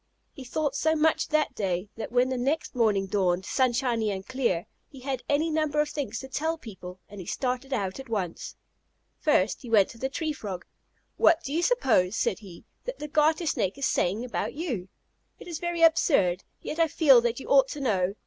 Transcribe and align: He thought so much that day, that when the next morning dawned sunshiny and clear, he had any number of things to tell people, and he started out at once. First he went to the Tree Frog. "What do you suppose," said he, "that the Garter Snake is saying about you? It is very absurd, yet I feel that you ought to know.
He 0.33 0.43
thought 0.43 0.75
so 0.75 0.95
much 0.95 1.27
that 1.27 1.53
day, 1.53 1.91
that 1.95 2.11
when 2.11 2.29
the 2.29 2.35
next 2.39 2.73
morning 2.73 3.05
dawned 3.05 3.45
sunshiny 3.45 4.09
and 4.09 4.25
clear, 4.25 4.65
he 4.89 5.01
had 5.01 5.21
any 5.29 5.51
number 5.51 5.79
of 5.79 5.89
things 5.89 6.17
to 6.21 6.27
tell 6.27 6.57
people, 6.57 6.99
and 7.07 7.21
he 7.21 7.27
started 7.27 7.71
out 7.71 7.99
at 7.99 8.09
once. 8.09 8.55
First 9.19 9.61
he 9.61 9.69
went 9.69 9.89
to 9.89 9.99
the 9.99 10.09
Tree 10.09 10.33
Frog. 10.33 10.65
"What 11.17 11.43
do 11.43 11.53
you 11.53 11.61
suppose," 11.61 12.15
said 12.17 12.39
he, 12.39 12.65
"that 12.85 12.97
the 12.97 13.07
Garter 13.07 13.45
Snake 13.45 13.77
is 13.77 13.85
saying 13.87 14.25
about 14.25 14.55
you? 14.55 14.89
It 15.37 15.47
is 15.47 15.59
very 15.59 15.83
absurd, 15.83 16.43
yet 16.63 16.79
I 16.79 16.87
feel 16.87 17.21
that 17.21 17.39
you 17.39 17.47
ought 17.49 17.67
to 17.67 17.79
know. 17.79 18.15